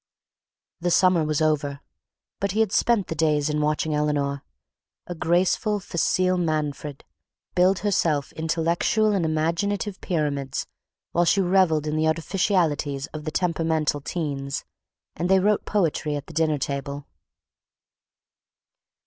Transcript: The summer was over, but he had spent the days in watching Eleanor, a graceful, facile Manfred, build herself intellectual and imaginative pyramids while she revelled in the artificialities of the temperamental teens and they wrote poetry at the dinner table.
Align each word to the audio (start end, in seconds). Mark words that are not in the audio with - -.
The 0.79 0.89
summer 0.89 1.23
was 1.23 1.43
over, 1.43 1.79
but 2.39 2.53
he 2.53 2.61
had 2.61 2.71
spent 2.71 3.05
the 3.05 3.13
days 3.13 3.51
in 3.51 3.61
watching 3.61 3.93
Eleanor, 3.93 4.41
a 5.05 5.13
graceful, 5.13 5.79
facile 5.79 6.39
Manfred, 6.39 7.05
build 7.53 7.77
herself 7.85 8.31
intellectual 8.33 9.11
and 9.13 9.23
imaginative 9.25 10.01
pyramids 10.01 10.65
while 11.11 11.25
she 11.25 11.39
revelled 11.39 11.85
in 11.85 11.97
the 11.97 12.07
artificialities 12.07 13.05
of 13.13 13.25
the 13.25 13.31
temperamental 13.31 14.01
teens 14.01 14.65
and 15.15 15.29
they 15.29 15.39
wrote 15.39 15.65
poetry 15.65 16.15
at 16.15 16.25
the 16.25 16.33
dinner 16.33 16.57
table. 16.57 17.05